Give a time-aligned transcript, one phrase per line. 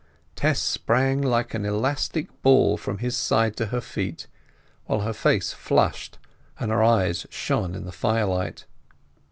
[0.35, 4.25] Tess sprang like an elastic ball from his side to her feet,
[4.85, 6.17] while her face flushed
[6.59, 8.65] and her eyes shone in the firelight.